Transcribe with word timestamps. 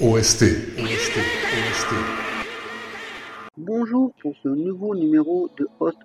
OST, 0.00 0.44
OST, 0.78 1.18
OST. 1.18 1.94
Bonjour 3.56 4.12
pour 4.22 4.32
ce 4.40 4.48
nouveau 4.48 4.94
numéro 4.94 5.50
de 5.58 5.66
Host 5.80 5.98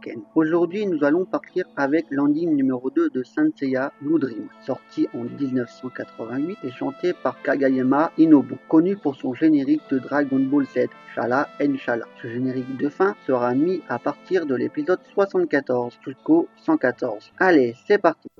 Ken. 0.00 0.22
Aujourd'hui, 0.34 0.86
nous 0.86 1.04
allons 1.04 1.26
partir 1.26 1.66
avec 1.76 2.06
l'ending 2.08 2.56
numéro 2.56 2.88
2 2.88 3.10
de 3.10 3.22
Saint 3.22 3.50
Seiya 3.54 3.92
Blue 4.00 4.18
Dream, 4.18 4.48
sorti 4.64 5.08
en 5.12 5.24
1988 5.24 6.56
et 6.64 6.70
chanté 6.70 7.12
par 7.12 7.42
Kagayama 7.42 8.12
Inobu, 8.16 8.54
connu 8.66 8.96
pour 8.96 9.14
son 9.14 9.34
générique 9.34 9.82
de 9.90 9.98
Dragon 9.98 10.40
Ball 10.40 10.64
Z, 10.64 10.86
Shala 11.14 11.46
Shala. 11.76 12.06
Ce 12.22 12.28
générique 12.28 12.78
de 12.78 12.88
fin 12.88 13.14
sera 13.26 13.54
mis 13.54 13.82
à 13.90 13.98
partir 13.98 14.46
de 14.46 14.54
l'épisode 14.54 15.00
74 15.12 15.98
jusqu'au 16.02 16.48
114. 16.64 17.30
Allez, 17.38 17.74
c'est 17.86 17.98
parti. 17.98 18.30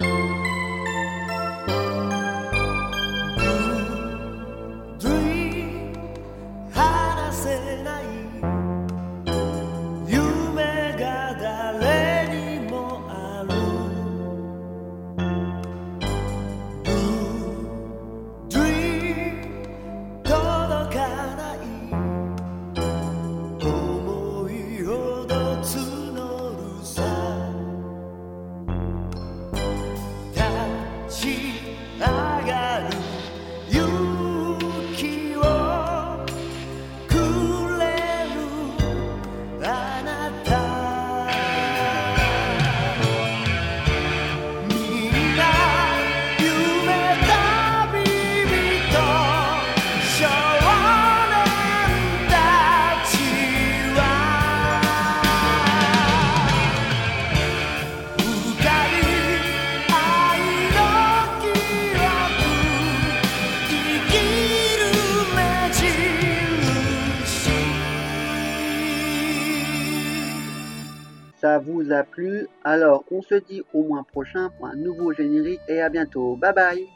Ça 71.44 71.58
vous 71.58 71.92
a 71.92 72.04
plu. 72.04 72.46
Alors, 72.64 73.04
on 73.10 73.20
se 73.20 73.34
dit 73.34 73.62
au 73.74 73.82
mois 73.82 74.02
prochain 74.10 74.48
pour 74.56 74.66
un 74.66 74.76
nouveau 74.76 75.12
générique 75.12 75.60
et 75.68 75.82
à 75.82 75.90
bientôt. 75.90 76.36
Bye 76.36 76.54
bye 76.54 76.88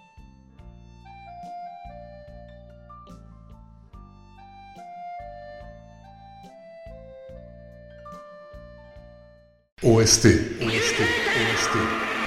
OST, 9.83 10.27
OST, 10.63 11.01
OST. 11.41 12.18